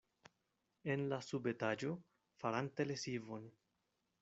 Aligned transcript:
En 0.93 1.03
la 1.11 1.19
subetaĝo, 1.27 1.93
farante 2.41 2.89
lesivon. 2.91 3.49